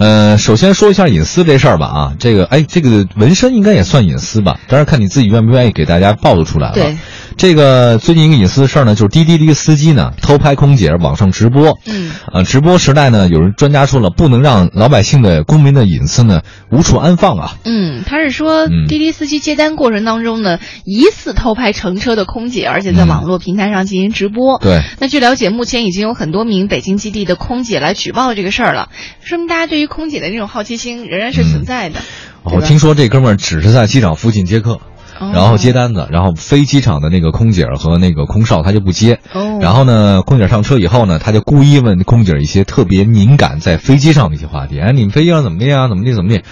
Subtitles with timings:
[0.00, 4.58] 呃，首先说一下隐私这事儿吧啊，这个哎，这个纹身应该也算隐私吧？
[4.66, 6.74] 当然看你自己愿不愿意给大家暴露出来了。
[6.74, 6.96] 对，
[7.40, 11.78] 这个最近一个隐私的事儿呢，就是滴滴的一个司机呢偷拍空姐网上直播。
[11.86, 17.56] 嗯，呃，直播时代呢，有人专家说了，不能让老百姓的公民的隐私呢无处安放啊。
[17.64, 24.58] 嗯，他是说嗯滴滴司机接单过程当中呢，疑似偷拍乘车的空姐，而且在嗯网络平台上进行直播。
[24.58, 28.90] 对，那据了解，目前已经有很多名北京基地的空姐来举报这个事儿了，
[29.22, 32.00] 说明大家对于空姐的这种好奇心仍然是存在的。
[32.42, 34.80] 我听说这哥们儿只是在机场附近接客。
[35.20, 45.86] 哦然后接单子，然后飞机场的那个空姐儿和那个空少他就不接，哦然后呢，空姐上车以后呢，他就故意问空姐儿一些特别敏感在飞机上的一些话题，哎，你们飞机上怎么地啊？
[45.88, 46.42] 怎么地怎么地？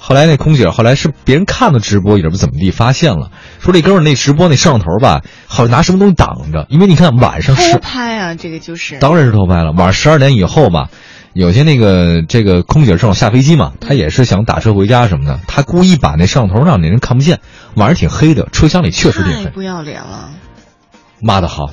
[0.00, 8.98] 后来那空姐儿后来是别人看的直播也不怎么地发现了，说这哥们儿那直播那摄像头吧，好像拿什么东西挡着，因为你看晚上偷是拍啊，这个就是。
[9.00, 10.88] 当然是偷拍了，晚上十二点以后吧。
[11.38, 17.38] 有些那个这个空姐正好下飞机嘛，她也是想打车回家什么的，她故意把那摄像头让那人看不见。
[17.74, 19.44] 晚上挺黑的，车厢里确实挺黑。
[19.44, 20.30] 太不要脸了！
[21.20, 21.70] 骂的好， 啊，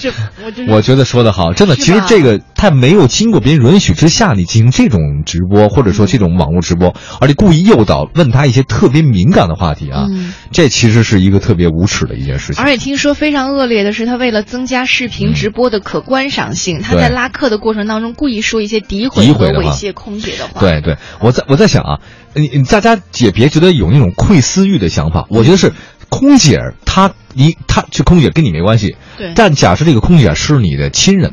[0.00, 0.12] 这
[0.44, 10.32] 我真我觉得说的好，真的，其实这个他没有经过别人允许之下，你进行这种直播或者说这种网络直播，而且故意诱导问他一些特别敏感的话题啊，嗯。
[10.52, 12.62] 这其实是一个特别无耻的一件事情。
[12.62, 12.70] 而。
[12.70, 19.72] 且听说非常恶劣的是，他为了增加视频直播的可观赏性，他在拉客的过程当中故意说一些诋毁和诋毁的话。
[19.72, 20.60] 猥亵空姐的话。
[20.60, 22.00] 对对，我在我在想啊，
[22.34, 25.72] 你你大家也别觉得有那种窥私欲的想法，我觉得是
[26.08, 31.32] 空姐儿她你她这空姐跟你没关系，对但假设这个空姐是你的亲人，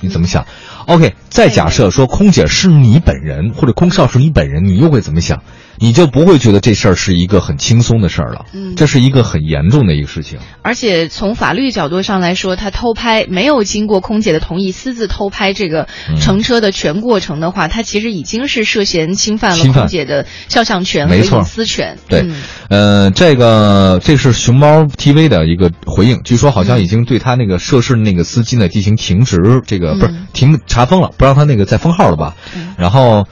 [0.00, 0.46] 你怎么想
[0.86, 5.42] ？OK，再假设说空姐是你本人或者空少是你本人，你又会怎么想？
[5.78, 10.38] 你就不会觉得这事儿是一个很轻松的事儿了，嗯这是一个很严重的一个事情。
[10.62, 21.98] 而且从法律角度上来说，他偷拍没有经过空姐的同意，私自偷拍这个嗯乘车的全过程的话，他其实已经是涉嫌侵犯了空姐的肖像权和隐私权。
[22.08, 32.34] 对嗯，呃，这个这是熊猫 TV 的一个回应，据说好像已经对他那个涉事那个司机呢进行停职，这个不是嗯停查封了，不让他那个再封号了吧？
[32.56, 33.26] 嗯然后，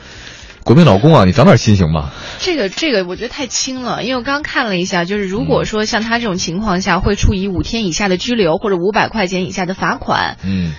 [0.71, 2.13] 国民老公啊，你长点心行吧。
[2.39, 10.75] 这个这个我觉得太轻了，因为我刚看了一下，就是如嗯果说像他这种情况下，会处以五天以下的拘留或者五百块钱以下的罚款，嗯，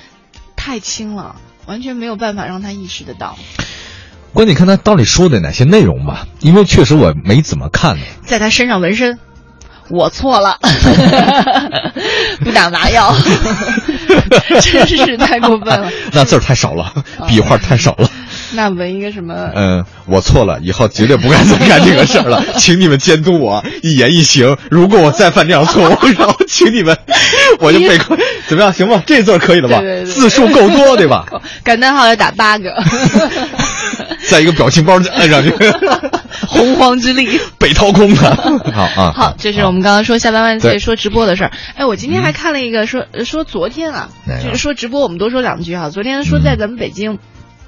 [0.55, 1.35] 太轻了，
[1.65, 3.37] 完全没有办法让他意识得到。
[4.31, 8.03] 关键看他到底说的哪些内容吧，因为确实我没怎么看呢。
[8.23, 9.19] 在他身上纹身，
[9.89, 10.57] 我错了，
[12.45, 13.13] 不打麻药，
[14.61, 15.91] 真是太过分了。
[16.13, 16.93] 那字儿太少了，
[17.27, 18.09] 笔画太少了。
[18.55, 19.51] 那纹一个什么？
[19.55, 24.57] 嗯，我错了，以后绝对不敢再干这个事儿了， 请你们监督我一言一行。
[24.69, 26.97] 如果我再犯这样错误，然后请你们，
[27.59, 28.15] 我就被扣。
[28.47, 28.71] 怎么样？
[28.73, 29.01] 行吧？
[29.05, 29.79] 这字儿可以了吧？
[29.79, 31.25] 对对对字数够多，对吧？
[31.63, 32.71] 感叹号要打八个，
[34.29, 35.53] 在一个表情包就按上去，
[36.47, 37.39] 洪荒之力。
[37.57, 38.61] 被掏空了。
[38.73, 41.51] 好啊，好，这是我们刚刚说下班万岁说直播的事儿。
[41.75, 44.09] 哎，我今天还看了一个说说昨天啊
[44.43, 45.89] 就是说直播，我们多说两句哈。
[45.89, 47.19] 昨天说在咱们北京。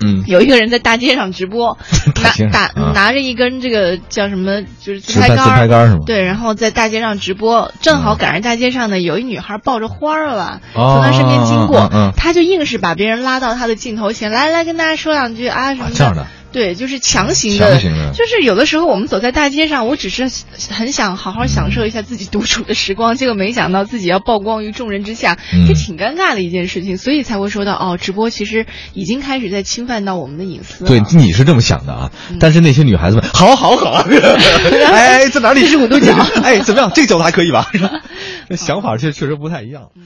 [0.03, 1.77] 嗯，有一个人在大街上直播，
[2.21, 2.71] 拿啊。
[2.75, 6.01] 打拿着一根这个叫什么，就是自拍杆自，拍杆儿是吗？
[6.05, 20.29] 对，然后在大街上直播，正好嗯赶上大街上呢有一女孩抱着花儿吧，哦从他身边经过他就硬是把别人拉到他的镜头前，来来跟大家说两句啊什么啊这样的，对，就是强行的，强行的就是有的时候我们走在大街上，我只是
[20.69, 30.87] 很想好好享受一下自己独处的时光，结果没想到自己要曝光于众人之下，嗯这挺尴尬的一件事情，所以才会说到哦，直播其实已经开始在侵犯到我们的隐私了。
[30.87, 34.05] 对，你是这么想的啊，嗯但是那些女孩子们，好好好，
[34.91, 35.61] 哎，在哪里？
[35.61, 36.91] 四十五度角哎，怎么样？
[36.93, 37.67] 这个角度还可以吧？
[37.73, 37.89] 是吧？
[38.55, 39.89] 想法确确实不太一样。
[39.95, 40.03] 嗯